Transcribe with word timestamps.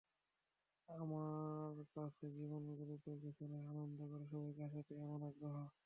আমার 0.89 1.65
কাছে 1.95 2.25
জীবন 2.37 2.63
গুরুতর 2.71 3.15
কিছু 3.23 3.43
নয়, 3.51 3.65
আনন্দ 3.71 3.99
করে 4.11 4.25
সবাইকে 4.31 4.61
হাসাতেই 4.65 4.99
আমার 5.05 5.21
আগ্রহ। 5.29 5.55